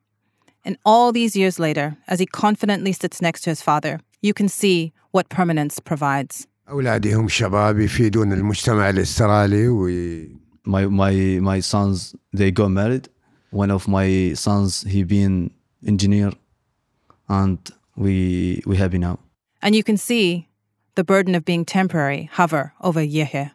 And 0.64 0.78
all 0.86 1.12
these 1.12 1.36
years 1.36 1.60
later, 1.60 1.98
as 2.08 2.20
he 2.20 2.26
confidently 2.26 2.94
sits 2.94 3.22
next 3.22 3.42
to 3.42 3.50
his 3.50 3.62
father, 3.62 4.00
you 4.22 4.34
can 4.34 4.48
see 4.48 4.94
what 5.12 5.28
permanence 5.28 5.80
provides. 5.80 6.48
أولادهم 6.72 7.28
شباب 7.28 7.80
يفيدون 7.80 8.34
المجتمع 8.34 8.90
الأسترالي 8.90 10.28
My, 10.64 10.86
my, 10.86 11.40
my 11.42 11.60
sons, 11.60 12.16
they 12.32 12.52
got 12.52 12.70
married. 12.70 13.10
One 13.50 13.72
of 13.72 13.88
my 13.88 14.34
sons, 14.36 14.84
he 14.84 15.04
been 15.04 15.50
engineer 15.86 16.32
and 17.28 17.58
we, 17.96 18.62
we 18.68 18.78
happy 18.78 19.00
now. 19.00 19.18
And 19.64 19.76
you 19.76 19.84
can 19.84 19.98
see 19.98 20.48
the 20.94 21.04
burden 21.04 21.34
of 21.34 21.44
being 21.44 21.66
temporary 21.66 22.30
hover 22.34 22.74
over 22.82 23.02
Yahya. 23.02 23.54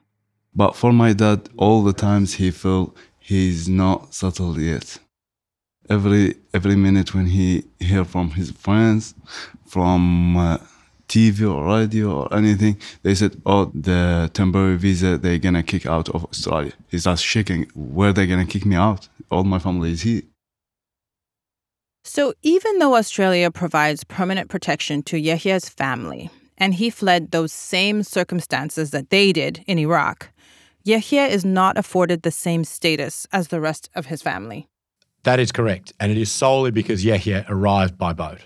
But 0.55 0.75
for 0.75 0.93
my 0.93 1.13
dad, 1.13 1.49
all 1.57 1.85
the 1.85 1.93
times 1.93 2.35
he 2.35 2.51
felt 2.51 2.97
he's 3.21 3.69
not 3.69 4.15
settled 4.15 4.59
yet. 4.59 4.99
Every 5.89 6.35
every 6.53 6.75
minute 6.75 7.15
when 7.15 7.27
he 7.27 7.65
hear 7.79 8.05
from 8.05 8.31
his 8.31 8.51
friends, 8.51 9.15
from 9.65 10.37
uh, 10.37 10.59
TV 11.09 11.43
or 11.45 11.65
radio 11.79 12.23
or 12.23 12.35
anything, 12.35 12.77
they 13.03 13.15
said, 13.15 13.41
"Oh, 13.47 13.71
the 13.75 14.31
temporary 14.33 14.77
visa 14.77 15.19
they're 15.19 15.39
gonna 15.39 15.63
kick 15.63 15.87
out 15.87 16.09
of 16.09 16.25
Australia." 16.25 16.73
He 16.89 16.99
starts 16.99 17.23
shaking. 17.23 17.67
Where 17.75 18.13
they 18.13 18.27
gonna 18.27 18.47
kick 18.47 18.65
me 18.65 18.77
out? 18.77 19.09
All 19.31 19.45
my 19.45 19.59
family 19.59 19.93
is 19.93 20.03
here. 20.03 20.23
So 22.05 22.35
even 22.43 22.79
though 22.79 22.95
Australia 22.95 23.51
provides 23.51 24.05
permanent 24.05 24.49
protection 24.49 25.03
to 25.05 25.19
Yahya's 25.19 25.69
family, 25.69 26.31
and 26.57 26.75
he 26.75 26.89
fled 26.89 27.31
those 27.33 27.53
same 27.53 28.03
circumstances 28.03 28.91
that 28.91 29.11
they 29.11 29.33
did 29.33 29.65
in 29.67 29.79
Iraq, 29.79 30.31
Yahya 30.85 31.27
is 31.27 31.45
not 31.45 31.77
afforded 31.77 32.23
the 32.23 32.31
same 32.31 32.63
status 32.63 33.27
as 33.33 33.49
the 33.49 33.61
rest 33.61 33.91
of 33.97 34.07
his 34.07 34.23
family. 34.23 34.69
That 35.25 35.41
is 35.41 35.51
correct. 35.51 35.93
And 35.99 36.13
it 36.13 36.19
is 36.19 36.31
solely 36.31 36.71
because 36.71 37.05
Yahya 37.05 37.47
arrived 37.49 37.99
by 37.99 38.13
boat. 38.13 38.43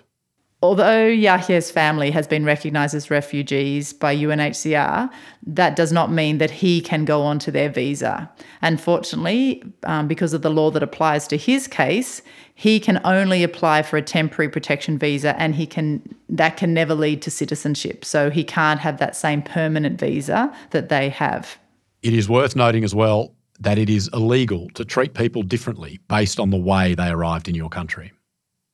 Although 0.62 1.06
Yahya's 1.06 1.70
family 1.70 2.10
has 2.10 2.26
been 2.26 2.44
recognised 2.44 2.94
as 2.94 3.10
refugees 3.10 3.94
by 3.94 4.14
UNHCR, 4.14 5.10
that 5.46 5.74
does 5.74 5.90
not 5.90 6.12
mean 6.12 6.36
that 6.36 6.50
he 6.50 6.82
can 6.82 7.06
go 7.06 7.22
on 7.22 7.38
to 7.38 7.50
their 7.50 7.70
visa. 7.70 8.30
Unfortunately, 8.60 9.62
um, 9.84 10.06
because 10.06 10.34
of 10.34 10.42
the 10.42 10.50
law 10.50 10.70
that 10.70 10.82
applies 10.82 11.26
to 11.28 11.38
his 11.38 11.66
case, 11.66 12.20
he 12.54 12.78
can 12.78 13.00
only 13.04 13.42
apply 13.42 13.80
for 13.80 13.96
a 13.96 14.02
temporary 14.02 14.50
protection 14.50 14.98
visa, 14.98 15.34
and 15.40 15.54
he 15.54 15.66
can 15.66 16.02
that 16.28 16.58
can 16.58 16.74
never 16.74 16.94
lead 16.94 17.22
to 17.22 17.30
citizenship. 17.30 18.04
So 18.04 18.28
he 18.28 18.44
can't 18.44 18.80
have 18.80 18.98
that 18.98 19.16
same 19.16 19.40
permanent 19.40 19.98
visa 19.98 20.54
that 20.72 20.90
they 20.90 21.08
have. 21.08 21.58
It 22.02 22.12
is 22.12 22.28
worth 22.28 22.54
noting 22.54 22.84
as 22.84 22.94
well 22.94 23.34
that 23.60 23.78
it 23.78 23.88
is 23.88 24.10
illegal 24.12 24.68
to 24.74 24.84
treat 24.84 25.14
people 25.14 25.42
differently 25.42 26.00
based 26.08 26.38
on 26.38 26.50
the 26.50 26.56
way 26.58 26.94
they 26.94 27.08
arrived 27.08 27.48
in 27.48 27.54
your 27.54 27.70
country. 27.70 28.12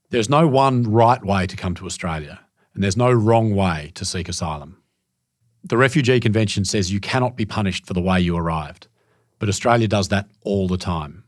There's 0.09 0.29
no 0.29 0.47
one 0.47 0.83
right 0.83 1.21
way 1.21 1.47
to 1.47 1.57
come 1.57 1.75
to 1.75 1.85
Australia, 1.85 2.39
and 2.73 2.81
there's 2.81 2.95
no 2.95 3.11
wrong 3.11 3.53
way 3.53 3.91
to 3.95 4.05
seek 4.05 4.29
asylum. 4.29 4.81
The 5.65 5.75
Refugee 5.75 6.21
Convention 6.21 6.63
says 6.63 6.93
you 6.93 7.01
cannot 7.01 7.35
be 7.35 7.45
punished 7.45 7.85
for 7.85 7.93
the 7.93 8.01
way 8.01 8.21
you 8.21 8.37
arrived, 8.37 8.87
but 9.37 9.49
Australia 9.49 9.87
does 9.89 10.07
that 10.07 10.29
all 10.43 10.69
the 10.69 10.77
time. 10.77 11.25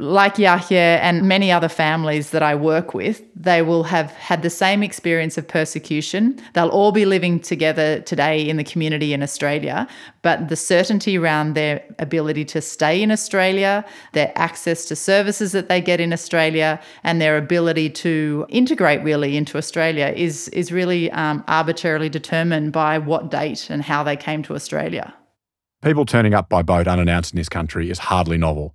Like 0.00 0.38
Yahya 0.38 0.98
and 1.02 1.28
many 1.28 1.52
other 1.52 1.68
families 1.68 2.30
that 2.30 2.42
I 2.42 2.54
work 2.54 2.94
with, 2.94 3.22
they 3.36 3.60
will 3.62 3.84
have 3.84 4.10
had 4.12 4.42
the 4.42 4.50
same 4.50 4.82
experience 4.82 5.36
of 5.36 5.46
persecution. 5.46 6.40
They'll 6.54 6.68
all 6.68 6.90
be 6.90 7.04
living 7.04 7.38
together 7.40 8.00
today 8.00 8.48
in 8.48 8.56
the 8.56 8.64
community 8.64 9.12
in 9.12 9.22
Australia, 9.22 9.86
but 10.22 10.48
the 10.48 10.56
certainty 10.56 11.18
around 11.18 11.54
their 11.54 11.84
ability 11.98 12.44
to 12.46 12.62
stay 12.62 13.02
in 13.02 13.12
Australia, 13.12 13.84
their 14.12 14.32
access 14.36 14.86
to 14.86 14.96
services 14.96 15.52
that 15.52 15.68
they 15.68 15.80
get 15.80 16.00
in 16.00 16.12
Australia, 16.12 16.80
and 17.04 17.20
their 17.20 17.36
ability 17.36 17.90
to 17.90 18.46
integrate 18.48 19.02
really 19.02 19.36
into 19.36 19.58
Australia 19.58 20.12
is, 20.16 20.48
is 20.48 20.72
really 20.72 21.10
um, 21.12 21.44
arbitrarily 21.46 22.08
determined 22.08 22.72
by 22.72 22.98
what 22.98 23.30
date 23.30 23.68
and 23.68 23.82
how 23.82 24.02
they 24.02 24.16
came 24.16 24.42
to 24.42 24.54
Australia. 24.54 25.14
People 25.82 26.04
turning 26.04 26.34
up 26.34 26.48
by 26.48 26.62
boat 26.62 26.86
unannounced 26.86 27.32
in 27.32 27.38
this 27.38 27.48
country 27.48 27.90
is 27.90 27.98
hardly 27.98 28.36
novel. 28.36 28.74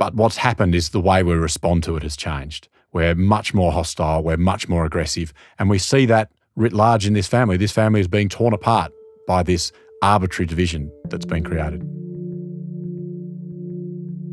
But 0.00 0.14
what's 0.14 0.38
happened 0.38 0.74
is 0.74 0.88
the 0.88 1.00
way 1.00 1.22
we 1.22 1.34
respond 1.34 1.84
to 1.84 1.94
it 1.94 2.02
has 2.04 2.16
changed. 2.16 2.68
We're 2.94 3.14
much 3.14 3.52
more 3.52 3.70
hostile, 3.70 4.22
we're 4.22 4.38
much 4.38 4.66
more 4.66 4.86
aggressive, 4.86 5.34
and 5.58 5.68
we 5.68 5.78
see 5.78 6.06
that 6.06 6.32
writ 6.56 6.72
large 6.72 7.06
in 7.06 7.12
this 7.12 7.26
family. 7.26 7.58
This 7.58 7.70
family 7.70 8.00
is 8.00 8.08
being 8.08 8.30
torn 8.30 8.54
apart 8.54 8.92
by 9.26 9.42
this 9.42 9.72
arbitrary 10.02 10.46
division 10.46 10.90
that's 11.10 11.26
been 11.26 11.44
created. 11.44 11.86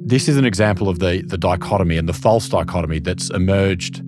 This 0.09 0.29
is 0.29 0.37
an 0.37 0.45
example 0.45 0.87
of 0.87 0.99
the, 0.99 1.21
the 1.27 1.37
dichotomy 1.37 1.97
and 1.97 2.07
the 2.07 2.13
false 2.13 2.47
dichotomy 2.47 2.99
that's 2.99 3.29
emerged 3.31 4.01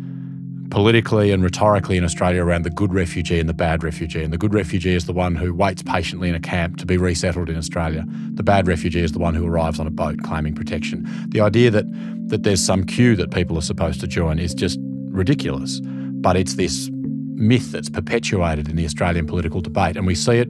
politically 0.69 1.31
and 1.31 1.43
rhetorically 1.43 1.97
in 1.97 2.03
Australia 2.03 2.43
around 2.43 2.63
the 2.63 2.69
good 2.69 2.93
refugee 2.93 3.39
and 3.39 3.49
the 3.49 3.53
bad 3.53 3.83
refugee. 3.83 4.23
And 4.23 4.31
the 4.31 4.37
good 4.37 4.53
refugee 4.53 4.93
is 4.93 5.05
the 5.05 5.13
one 5.13 5.35
who 5.35 5.53
waits 5.53 5.81
patiently 5.81 6.29
in 6.29 6.35
a 6.35 6.39
camp 6.39 6.77
to 6.77 6.85
be 6.85 6.97
resettled 6.97 7.49
in 7.49 7.57
Australia. 7.57 8.05
The 8.33 8.43
bad 8.43 8.67
refugee 8.67 9.01
is 9.01 9.11
the 9.11 9.19
one 9.19 9.33
who 9.33 9.47
arrives 9.47 9.79
on 9.79 9.87
a 9.87 9.91
boat 9.91 10.21
claiming 10.23 10.53
protection. 10.53 11.07
The 11.29 11.41
idea 11.41 11.71
that, 11.71 11.85
that 12.29 12.43
there's 12.43 12.63
some 12.63 12.85
queue 12.85 13.15
that 13.15 13.31
people 13.31 13.57
are 13.57 13.61
supposed 13.61 13.99
to 14.01 14.07
join 14.07 14.37
is 14.37 14.53
just 14.53 14.79
ridiculous. 14.81 15.81
But 15.83 16.37
it's 16.37 16.55
this 16.55 16.89
myth 16.91 17.71
that's 17.71 17.89
perpetuated 17.89 18.69
in 18.69 18.75
the 18.75 18.85
Australian 18.85 19.25
political 19.25 19.61
debate, 19.61 19.95
and 19.95 20.05
we 20.05 20.15
see 20.15 20.37
it 20.37 20.49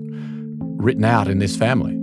written 0.60 1.06
out 1.06 1.28
in 1.28 1.40
this 1.40 1.56
family. 1.56 1.96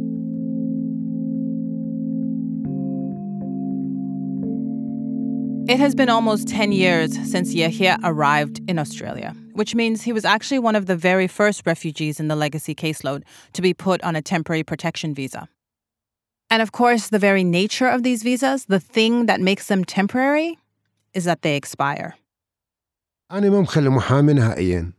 It 5.68 5.80
has 5.80 5.96
been 5.96 6.10
almost 6.10 6.48
10 6.48 6.72
years 6.72 7.14
since 7.32 7.54
Yahya 7.54 7.98
arrived 8.04 8.60
in 8.68 8.78
Australia, 8.78 9.34
which 9.54 9.74
means 9.74 10.02
he 10.02 10.12
was 10.12 10.26
actually 10.26 10.60
one 10.60 10.76
of 10.76 10.86
the 10.86 10.96
very 10.96 11.28
first 11.28 11.66
refugees 11.66 12.20
in 12.20 12.28
the 12.28 12.36
legacy 12.36 12.76
caseload 12.76 13.24
to 13.54 13.62
be 13.62 13.74
put 13.74 14.04
on 14.04 14.16
a 14.16 14.22
temporary 14.22 14.64
protection 14.64 15.14
visa. 15.14 15.48
And 16.50 16.62
of 16.62 16.74
course, 16.74 17.08
the 17.08 17.20
very 17.20 17.44
nature 17.46 17.88
of 17.88 18.04
these 18.04 18.22
visas, 18.24 18.66
the 18.66 18.80
thing 18.82 19.28
that 19.28 19.40
makes 19.40 19.68
them 19.68 19.86
temporary, 19.86 20.58
is 21.14 21.24
that 21.26 21.42
they 21.42 21.56
expire. 21.56 22.16
انا 23.32 23.50
ما 23.50 23.62
مخلي 23.62 23.90
محامي 23.90 24.34
نهائيا 24.34 24.92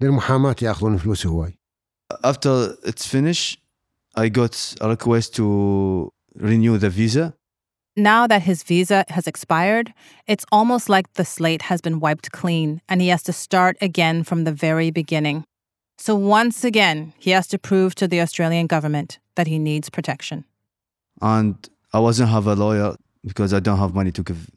للمحاماة 0.00 0.56
ياخذون 0.62 0.96
فلوس 0.96 1.26
هواي 1.26 1.58
After 2.24 2.76
it's 2.84 3.06
finished, 3.06 3.58
I 4.14 4.28
got 4.28 4.74
a 4.80 4.88
request 4.88 5.34
to 5.36 6.12
renew 6.34 6.76
the 6.76 6.90
visa. 6.90 7.34
now 7.97 8.27
that 8.27 8.43
his 8.43 8.63
visa 8.63 9.03
has 9.09 9.27
expired, 9.27 9.93
it's 10.27 10.45
almost 10.51 10.87
like 10.87 11.13
the 11.13 11.25
slate 11.25 11.63
has 11.63 11.81
been 11.81 11.99
wiped 11.99 12.31
clean 12.31 12.81
and 12.87 13.01
he 13.01 13.07
has 13.09 13.23
to 13.23 13.33
start 13.33 13.75
again 13.81 14.23
from 14.23 14.43
the 14.43 14.51
very 14.51 14.91
beginning. 14.91 15.43
So 15.97 16.15
once 16.15 16.63
again, 16.63 17.13
he 17.17 17.31
has 17.31 17.47
to 17.47 17.57
prove 17.57 17.95
to 17.95 18.07
the 18.07 18.21
Australian 18.21 18.67
government 18.67 19.19
that 19.35 19.47
he 19.47 19.57
needs 19.57 19.89
protection. 19.89 20.45
And 21.21 21.55
I 21.91 21.99
wasn't 21.99 22.29
have 22.29 22.45
a 22.45 22.55
lawyer 22.55 22.95
because 23.25 23.53
I 23.53 23.59
don't 23.59 23.79
have 23.79 23.95
money 23.95 24.11
to 24.11 24.23
give. 24.23 24.49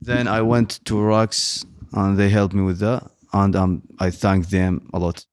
Then 0.00 0.28
I 0.28 0.42
went 0.42 0.84
to 0.84 0.94
RACS 0.94 1.64
and 1.92 2.18
they 2.18 2.28
helped 2.28 2.54
me 2.54 2.62
with 2.62 2.78
that. 2.80 3.10
And 3.32 3.56
um, 3.56 3.82
I 3.98 4.10
thank 4.10 4.50
them 4.50 4.88
a 4.92 4.98
lot. 4.98 5.24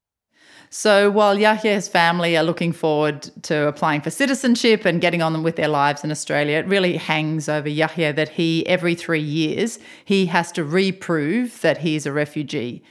So 0.76 1.12
while 1.12 1.38
Yahya's 1.38 1.88
family 1.88 2.36
are 2.36 2.42
looking 2.42 2.72
forward 2.72 3.30
to 3.44 3.68
applying 3.68 4.02
for 4.02 4.10
citizenship 4.10 4.86
and 4.86 5.00
getting 5.00 5.22
on 5.22 5.44
with 5.44 5.56
their 5.56 5.68
lives 5.68 6.04
in 6.04 6.10
Australia, 6.10 6.58
it 6.58 6.66
really 6.66 6.98
hangs 6.98 7.48
over 7.48 7.70
Yahya 7.70 8.12
that 8.14 8.30
he, 8.30 8.66
every 8.66 8.96
three 8.96 9.22
years, 9.22 9.78
he 10.04 10.26
has 10.26 10.52
to 10.54 10.64
reprove 10.64 11.62
that 11.62 11.78
he's 11.78 12.08
a 12.08 12.12
refugee. 12.12 12.82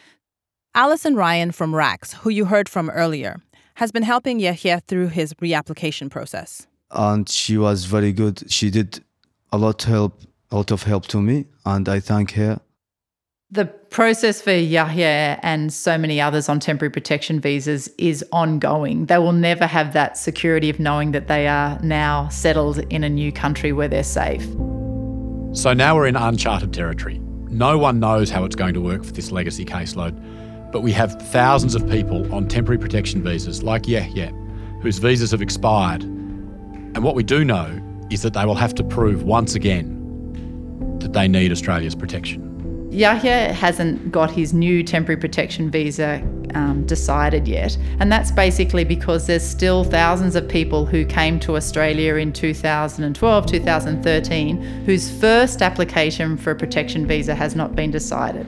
Alison 0.76 1.16
Ryan 1.16 1.50
from 1.50 1.74
RACS, 1.74 2.12
who 2.12 2.30
you 2.30 2.44
heard 2.44 2.68
from 2.68 2.88
earlier, 2.88 3.42
has 3.74 3.90
been 3.90 4.04
helping 4.04 4.38
Yahya 4.38 4.82
through 4.86 5.08
his 5.08 5.34
reapplication 5.34 6.08
process. 6.08 6.68
And 6.92 7.28
she 7.28 7.58
was 7.58 7.86
very 7.86 8.12
good. 8.12 8.48
She 8.48 8.70
did 8.70 9.00
a 9.50 9.58
lot 9.58 9.82
help, 9.82 10.22
a 10.52 10.54
lot 10.54 10.70
of 10.70 10.84
help 10.84 11.08
to 11.08 11.20
me, 11.20 11.46
and 11.66 11.88
I 11.88 11.98
thank 11.98 12.34
her. 12.34 12.60
The 13.52 13.66
process 13.66 14.40
for 14.40 14.54
Yahya 14.54 15.38
and 15.42 15.71
so 15.71 15.99
many 15.99 16.23
others 16.23 16.49
on 16.49 16.59
temporary 16.59 16.90
protection 16.90 17.38
visas 17.38 17.87
is 17.99 18.25
ongoing. 18.32 19.04
They 19.04 19.18
will 19.18 19.35
never 19.35 19.66
have 19.66 19.92
that 19.92 20.16
security 20.16 20.71
of 20.71 20.80
knowing 20.80 21.12
that 21.12 21.28
they 21.28 21.47
are 21.47 21.78
now 21.82 22.30
settled 22.30 22.78
in 22.90 23.04
a 23.04 23.11
new 23.11 23.30
country 23.30 23.71
where 23.75 23.88
they're 23.88 24.04
safe. 24.04 24.42
So 25.52 25.75
now 25.75 25.94
we're 25.97 26.06
in 26.06 26.16
uncharted 26.16 26.73
territory. 26.73 27.18
No 27.50 27.76
one 27.76 28.00
knows 28.00 28.30
how 28.30 28.44
it's 28.44 28.56
going 28.56 28.73
to 28.73 28.80
work 28.80 29.04
for 29.04 29.12
this 29.12 29.30
legacy 29.30 29.66
caseload, 29.66 30.18
but 30.73 30.80
we 30.80 30.92
have 30.92 31.21
thousands 31.21 31.75
of 31.75 31.87
people 31.90 32.35
on 32.35 32.49
temporary 32.49 32.78
protection 32.78 33.23
visas 33.23 33.62
like 33.62 33.87
Yahya, 33.87 34.30
whose 34.80 34.97
visas 34.97 35.30
have 35.32 35.42
expired. 35.42 36.04
And 36.04 37.04
what 37.04 37.14
we 37.14 37.23
do 37.23 37.44
know 37.44 37.78
is 38.11 38.23
that 38.23 38.32
they 38.32 38.47
will 38.47 38.54
have 38.54 38.75
to 38.76 38.82
prove 38.82 39.25
once 39.25 39.54
again 39.54 39.99
that 41.00 41.12
they 41.12 41.28
need 41.28 41.52
Australia's 41.52 41.94
protection. 41.94 42.51
Yahya 42.92 43.54
hasn't 43.54 44.12
got 44.12 44.30
his 44.30 44.52
new 44.52 44.82
temporary 44.82 45.18
protection 45.18 45.70
visa 45.70 46.22
um, 46.54 46.84
decided 46.84 47.49
yet. 47.49 47.78
And 48.00 48.12
that's 48.12 48.30
basically 48.30 48.84
because 48.84 49.26
there's 49.26 49.42
still 49.42 49.82
thousands 49.82 50.37
of 50.37 50.46
people 50.46 50.84
who 50.84 51.06
came 51.06 51.40
to 51.40 51.56
Australia 51.56 52.16
in 52.16 52.34
2012, 52.34 53.46
2013, 53.46 54.62
whose 54.84 55.11
first 55.11 55.62
application 55.62 56.37
for 56.37 56.50
a 56.50 56.54
protection 56.54 57.06
visa 57.06 57.34
has 57.34 57.56
not 57.56 57.75
been 57.75 57.90
decided. 57.90 58.46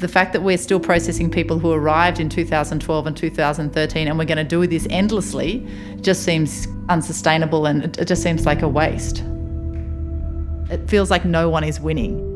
The 0.00 0.08
fact 0.08 0.32
that 0.32 0.42
we're 0.42 0.56
still 0.56 0.80
processing 0.80 1.30
people 1.30 1.58
who 1.58 1.70
arrived 1.70 2.20
in 2.20 2.30
2012 2.30 3.06
and 3.06 3.14
2013 3.14 4.08
and 4.08 4.18
we're 4.18 4.24
going 4.24 4.38
to 4.38 4.44
do 4.44 4.66
this 4.66 4.86
endlessly 4.88 5.66
just 6.00 6.22
seems 6.22 6.66
unsustainable 6.88 7.66
and 7.66 7.94
it 7.98 8.06
just 8.06 8.22
seems 8.22 8.46
like 8.46 8.62
a 8.62 8.68
waste. 8.68 9.22
It 10.70 10.88
feels 10.88 11.10
like 11.10 11.26
no 11.26 11.50
one 11.50 11.62
is 11.62 11.78
winning. 11.78 12.33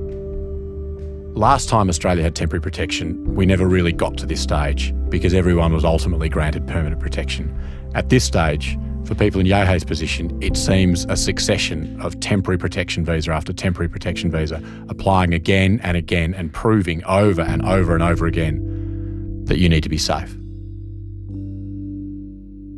Last 1.39 1.69
time 1.69 1.89
Australia 1.89 2.25
had 2.25 2.35
temporary 2.35 2.61
protection, 2.61 3.37
we 3.37 3.47
never 3.47 3.69
really 3.69 3.93
got 3.93 4.17
to 4.17 4.27
this 4.27 4.41
stage 4.41 4.93
because 5.09 5.35
everyone 5.35 5.73
was 5.73 5.85
ultimately 5.85 6.29
granted 6.29 6.67
permanent 6.67 7.01
protection. 7.01 7.57
At 7.95 8.09
this 8.09 8.25
stage, 8.25 8.77
for 9.05 9.15
people 9.15 9.41
in 9.41 9.47
Yahya's 9.47 9.85
position, 9.85 10.37
it 10.43 10.57
seems 10.57 11.05
a 11.05 11.17
succession 11.17 11.97
of 12.01 12.19
temporary 12.19 12.59
protection 12.59 13.05
visa 13.05 13.31
after 13.31 13.53
temporary 13.53 13.89
protection 13.89 14.33
visa, 14.33 14.61
applying 14.89 15.33
again 15.33 15.79
and 15.85 15.97
again 15.97 16.35
and 16.35 16.53
proving 16.53 17.05
over 17.05 17.43
and 17.43 17.65
over 17.65 17.95
and 17.95 18.03
over 18.03 18.27
again 18.27 19.45
that 19.45 19.61
you 19.61 19.69
need 19.69 19.85
to 19.85 19.89
be 19.89 19.97
safe. 19.97 20.37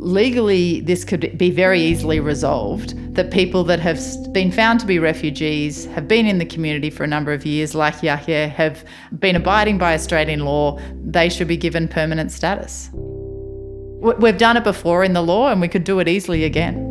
Legally, 0.01 0.81
this 0.81 1.05
could 1.05 1.37
be 1.37 1.51
very 1.51 1.79
easily 1.79 2.21
resolved 2.21 2.97
that 3.15 3.31
people 3.31 3.63
that 3.65 3.79
have 3.81 4.01
been 4.33 4.51
found 4.51 4.81
to 4.81 4.87
be 4.87 4.99
refugees, 4.99 5.85
have 5.85 6.09
been 6.09 6.25
in 6.25 6.39
the 6.39 6.47
community 6.47 6.89
for 6.89 7.05
a 7.05 7.07
number 7.07 7.35
of 7.35 7.45
years, 7.45 7.75
like 7.75 8.03
Yahya, 8.03 8.49
have 8.49 8.83
been 9.19 9.37
abiding 9.37 9.77
by 9.77 9.93
Australian 9.93 10.47
law, 10.47 10.81
they 11.05 11.29
should 11.29 11.47
be 11.47 11.57
given 11.59 11.87
permanent 11.87 12.33
status. 12.33 12.89
We've 12.95 14.39
done 14.39 14.57
it 14.57 14.65
before 14.65 15.05
in 15.05 15.13
the 15.13 15.21
law 15.21 15.51
and 15.51 15.61
we 15.61 15.69
could 15.69 15.85
do 15.85 15.99
it 15.99 16.09
easily 16.09 16.45
again. 16.45 16.87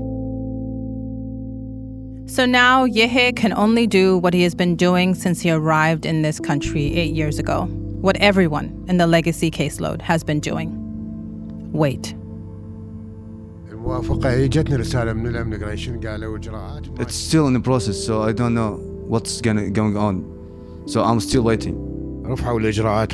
So 2.27 2.45
now 2.45 2.83
Yahya 2.83 3.33
can 3.33 3.53
only 3.53 3.87
do 3.87 4.19
what 4.19 4.35
he 4.35 4.43
has 4.43 4.53
been 4.53 4.75
doing 4.75 5.15
since 5.15 5.41
he 5.41 5.49
arrived 5.49 6.05
in 6.05 6.21
this 6.21 6.39
country 6.39 6.93
eight 6.93 7.15
years 7.15 7.39
ago, 7.39 7.65
what 8.01 8.17
everyone 8.17 8.85
in 8.87 8.97
the 8.97 9.07
legacy 9.07 9.49
caseload 9.49 9.99
has 10.03 10.23
been 10.23 10.39
doing. 10.39 10.75
Wait. 11.71 12.13
It's 16.99 17.15
still 17.15 17.47
in 17.47 17.53
the 17.53 17.59
process 17.59 17.97
so 17.97 18.21
I 18.23 18.33
don't 18.33 18.53
know 18.53 18.77
what's 19.07 19.41
gonna, 19.41 19.69
going 19.69 19.97
on. 19.97 20.83
So 20.87 21.03
I'm 21.03 21.19
still 21.19 21.43
waiting. 21.43 21.75
65 22.25 23.07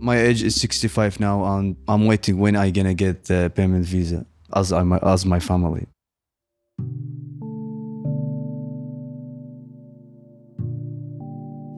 My 0.00 0.18
age 0.18 0.42
is 0.42 0.60
65 0.60 1.20
now 1.20 1.44
and 1.44 1.76
I'm 1.86 2.06
waiting 2.06 2.38
when 2.38 2.56
I'm 2.56 2.72
gonna 2.72 2.94
get 2.94 3.24
the 3.24 3.52
payment 3.54 3.84
visa 3.86 4.26
as 4.54 4.72
I 4.72 4.82
as 5.02 5.24
my 5.24 5.38
family. 5.38 5.86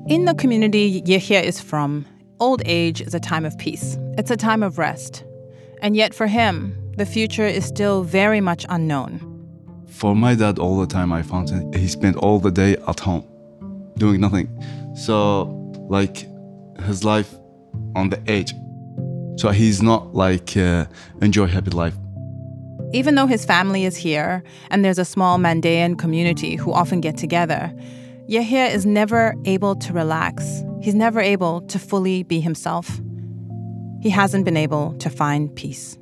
In 0.06 0.24
the 0.26 0.34
community 0.34 1.02
Yahya 1.06 1.40
is 1.40 1.60
from, 1.60 2.06
old 2.40 2.62
age 2.64 3.00
is 3.00 3.14
a 3.14 3.20
time 3.20 3.44
of 3.44 3.56
peace. 3.58 3.98
It's 4.18 4.30
a 4.30 4.37
time 4.37 4.62
of 4.62 4.78
rest, 4.78 5.24
and 5.85 5.94
yet 5.94 6.14
for 6.14 6.27
him, 6.27 6.75
the 6.97 7.05
future 7.05 7.44
is 7.44 7.66
still 7.66 8.05
very 8.05 8.40
much 8.40 8.64
unknown. 8.70 9.20
For 9.87 10.16
my 10.16 10.35
dad, 10.35 10.59
all 10.59 10.79
the 10.81 10.87
time 10.87 11.12
I 11.12 11.20
found 11.20 11.51
him, 11.51 11.70
he 11.75 11.88
spent 11.88 12.16
all 12.16 12.38
the 12.38 12.51
day 12.51 12.79
at 12.88 13.01
home, 13.01 13.23
doing 13.99 14.18
nothing. 14.18 14.49
So, 14.97 15.42
like, 15.90 16.27
his 16.87 17.05
life 17.05 17.35
on 17.94 18.09
the 18.09 18.18
edge. 18.27 18.55
So 19.37 19.51
he's 19.51 19.83
not 19.83 20.14
like 20.14 20.57
uh, 20.57 20.87
enjoy 21.20 21.49
happy 21.49 21.73
life. 21.73 21.94
Even 22.94 23.14
though 23.14 23.27
his 23.27 23.44
family 23.44 23.85
is 23.85 23.94
here 23.94 24.42
and 24.70 24.83
there's 24.87 24.99
a 24.99 25.05
small 25.05 25.37
Mandaean 25.37 25.99
community 25.99 26.57
who 26.57 26.73
often 26.73 27.03
get 27.03 27.18
together, 27.18 27.70
Yahya 28.27 28.68
is 28.68 28.87
never 28.87 29.35
able 29.44 29.77
to 29.77 29.92
relax. 29.92 30.64
He's 30.81 30.94
never 30.94 31.20
able 31.20 31.61
to 31.62 31.79
fully 31.79 32.23
be 32.23 32.40
himself. 32.40 33.01
He 34.04 34.10
hasn't 34.10 34.44
been 34.44 34.58
able 34.58 34.92
to 34.98 35.08
find 35.08 35.56
peace. 35.56 35.96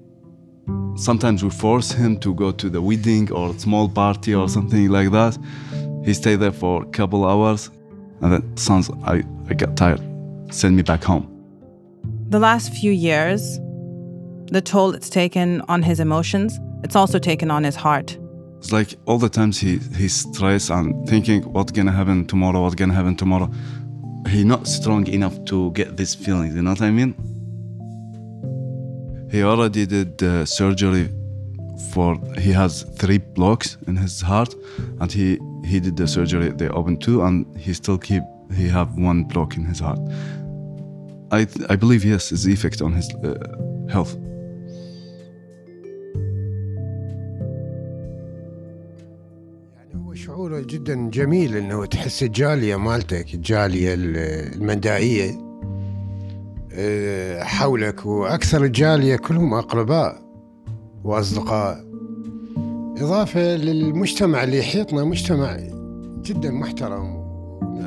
Sometimes 0.96 1.44
we 1.44 1.50
force 1.50 1.92
him 1.92 2.18
to 2.18 2.34
go 2.34 2.50
to 2.50 2.68
the 2.68 2.82
wedding 2.82 3.30
or 3.30 3.56
small 3.60 3.88
party 3.88 4.34
or 4.34 4.48
something 4.48 4.88
like 4.88 5.12
that. 5.12 5.38
He 6.04 6.12
stay 6.12 6.34
there 6.34 6.50
for 6.50 6.82
a 6.82 6.86
couple 6.86 7.24
hours, 7.24 7.70
and 8.20 8.32
then 8.32 8.56
sons, 8.56 8.90
I, 9.04 9.22
I 9.48 9.54
got 9.54 9.76
tired. 9.76 10.02
Send 10.50 10.74
me 10.74 10.82
back 10.82 11.04
home. 11.04 11.28
The 12.28 12.40
last 12.40 12.74
few 12.74 12.90
years, 12.90 13.60
the 14.50 14.60
toll 14.60 14.96
it's 14.96 15.08
taken 15.08 15.60
on 15.68 15.84
his 15.84 16.00
emotions, 16.00 16.58
it's 16.82 16.96
also 16.96 17.20
taken 17.20 17.52
on 17.52 17.62
his 17.62 17.76
heart. 17.76 18.18
It's 18.58 18.72
like 18.72 18.96
all 19.06 19.18
the 19.18 19.28
times 19.28 19.60
he 19.60 19.78
he's 19.96 20.16
stressed 20.26 20.70
and 20.70 21.08
thinking 21.08 21.44
what's 21.52 21.70
gonna 21.70 21.92
happen 21.92 22.26
tomorrow, 22.26 22.62
what's 22.62 22.74
gonna 22.74 22.94
happen 22.94 23.14
tomorrow. 23.14 23.48
He 24.28 24.42
not 24.42 24.66
strong 24.66 25.06
enough 25.06 25.44
to 25.44 25.70
get 25.70 25.96
these 25.96 26.16
feelings, 26.16 26.56
You 26.56 26.62
know 26.62 26.70
what 26.70 26.82
I 26.82 26.90
mean? 26.90 27.14
He 29.31 29.43
already 29.43 29.85
did 29.85 30.23
uh, 30.23 30.45
surgery 30.45 31.09
for. 31.91 32.09
He 32.45 32.51
has 32.61 32.83
three 33.01 33.19
blocks 33.37 33.77
in 33.87 33.95
his 33.97 34.21
heart, 34.21 34.51
and 35.01 35.11
he 35.11 35.27
he 35.65 35.79
did 35.79 35.95
the 35.97 36.07
surgery. 36.07 36.49
They 36.61 36.69
opened 36.69 37.01
two, 37.01 37.17
and 37.23 37.45
he 37.57 37.73
still 37.73 37.97
keep 37.97 38.23
he 38.59 38.67
have 38.69 38.89
one 38.97 39.19
block 39.25 39.57
in 39.57 39.65
his 39.65 39.79
heart. 39.79 39.99
I 41.31 41.43
th- 41.45 41.65
I 41.69 41.75
believe 41.75 42.03
yes, 42.05 42.31
it's 42.31 42.43
the 42.47 42.53
effect 42.53 42.81
on 42.81 42.91
his 42.93 43.07
uh, 43.15 43.35
health. 43.95 44.13
يعني 49.77 49.95
هو 50.05 50.13
شعور 50.13 50.61
جدا 50.61 51.09
جميل 51.09 51.57
انه 51.57 51.85
تحس 51.85 52.23
الجاليه 52.23 52.75
مالتك 52.75 53.33
الجاليه 53.33 53.93
المندائيه 53.97 55.29
آه، 55.29 55.50
حولك 57.40 58.06
وأكثر 58.06 58.64
الجاليه 58.64 59.16
كلهم 59.16 59.54
اقرباء 59.54 60.22
واصدقاء 61.04 61.84
اضافه 62.98 63.56
للمجتمع 63.56 64.44
اللي 64.44 64.58
يحيطنا 64.58 65.04
مجتمع 65.04 65.56
جدا 66.22 66.50
محترم 66.50 67.22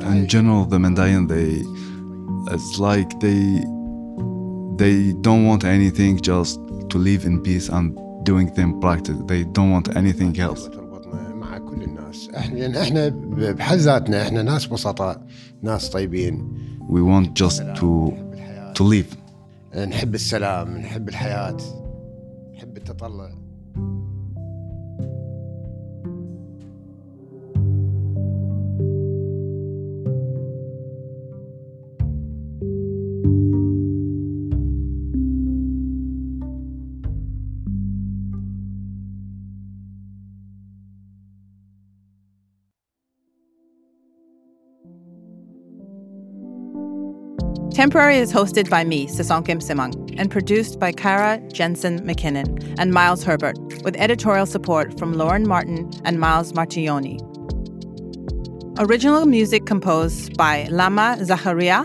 in 0.00 0.26
general 0.28 0.64
the 0.72 0.78
Mandayan 0.78 1.26
they 1.26 1.50
it's 2.54 2.78
like 2.78 3.10
they 3.24 3.40
they 4.82 5.12
don't 5.26 5.44
want 5.50 5.64
anything 5.64 6.12
just 6.30 6.60
to 6.90 6.96
live 6.98 7.24
in 7.24 7.40
peace 7.46 7.68
and 7.76 7.86
doing 8.24 8.48
them 8.58 8.70
practice 8.84 9.18
they 9.32 9.42
don't 9.56 9.70
want 9.76 9.88
anything 9.96 10.38
else 10.38 10.68
بس 12.16 12.28
إحنا 12.36 12.58
لأن 12.58 12.76
إحنا 12.76 13.08
بحد 13.52 13.76
ذاتنا 13.76 14.22
إحنا 14.22 14.42
ناس 14.42 14.66
بسطاء 14.66 15.26
ناس 15.62 15.88
طيبين 15.90 16.48
We 16.88 17.00
want 17.02 17.34
just 17.34 17.62
to 17.80 18.12
to 18.76 18.82
live. 18.84 19.16
نحب 19.76 20.14
السلام 20.14 20.78
نحب 20.78 21.08
الحياة 21.08 21.56
نحب 22.54 22.76
التطلع 22.76 23.30
Temporary 47.76 48.16
is 48.16 48.32
hosted 48.32 48.70
by 48.70 48.84
me, 48.84 49.06
Sisonke 49.06 49.48
Msimang, 49.48 50.14
and 50.18 50.30
produced 50.30 50.80
by 50.80 50.92
Kara 50.92 51.38
Jensen 51.52 52.00
McKinnon 52.06 52.74
and 52.78 52.90
Miles 52.90 53.22
Herbert, 53.22 53.58
with 53.84 53.94
editorial 53.96 54.46
support 54.46 54.98
from 54.98 55.12
Lauren 55.12 55.46
Martin 55.46 55.90
and 56.06 56.18
Miles 56.18 56.54
Martignoni. 56.54 57.20
Original 58.78 59.26
music 59.26 59.66
composed 59.66 60.34
by 60.38 60.66
Lama 60.70 61.18
Zaharia, 61.20 61.84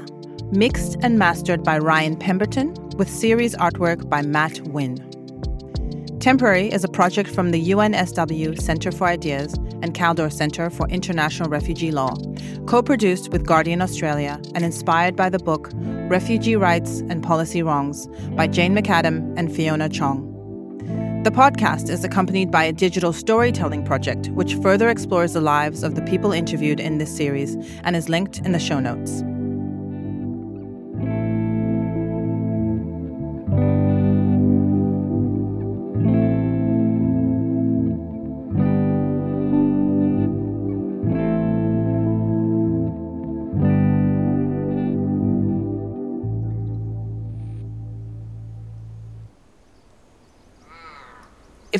mixed 0.54 0.96
and 1.02 1.20
mastered 1.20 1.62
by 1.62 1.78
Ryan 1.78 2.16
Pemberton, 2.16 2.74
with 2.96 3.10
series 3.10 3.54
artwork 3.56 4.10
by 4.10 4.22
Matt 4.22 4.62
Wynn. 4.62 4.96
Temporary 6.22 6.72
is 6.72 6.86
a 6.86 6.88
project 6.88 7.30
from 7.30 7.52
the 7.52 7.72
UNSW 7.72 8.62
Center 8.62 8.94
for 8.94 9.08
Ideas 9.08 9.54
and 9.82 9.94
Kaldor 9.94 10.32
Center 10.32 10.70
for 10.70 10.88
International 10.90 11.50
Refugee 11.50 11.92
Law, 11.92 12.16
co 12.66 12.82
produced 12.82 13.32
with 13.32 13.46
Guardian 13.46 13.82
Australia 13.82 14.40
and 14.56 14.64
inspired 14.64 15.16
by 15.16 15.30
the 15.30 15.40
book 15.40 15.72
Refugee 15.74 16.56
Rights 16.56 17.02
and 17.10 17.24
Policy 17.24 17.64
Wrongs 17.64 18.08
by 18.36 18.48
Jane 18.48 18.76
McAdam 18.76 19.34
and 19.38 19.56
Fiona 19.56 19.90
Chong. 19.90 20.28
The 21.24 21.32
podcast 21.32 21.90
is 21.90 22.04
accompanied 22.04 22.50
by 22.50 22.64
a 22.64 22.74
digital 22.74 23.14
storytelling 23.14 23.86
project, 23.86 24.30
which 24.30 24.56
further 24.56 24.90
explores 24.90 25.34
the 25.34 25.42
lives 25.42 25.84
of 25.84 25.94
the 25.94 26.02
people 26.02 26.32
interviewed 26.32 26.80
in 26.80 26.98
this 26.98 27.16
series 27.16 27.56
and 27.84 27.96
is 27.96 28.10
linked 28.10 28.40
in 28.40 28.54
the 28.54 28.60
show 28.60 28.80
notes. 28.80 29.24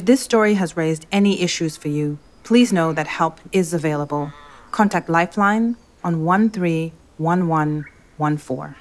If 0.02 0.08
this 0.08 0.22
story 0.22 0.56
has 0.56 0.76
raised 0.76 1.06
any 1.12 1.44
issues 1.44 1.78
for 1.78 1.88
you, 1.88 2.18
please 2.44 2.74
know 2.74 2.92
that 2.92 3.06
help 3.06 3.40
is 3.52 3.72
available. 3.72 4.34
Contact 4.72 5.10
Lifeline 5.10 5.76
on 6.04 6.26
131114. 6.26 8.81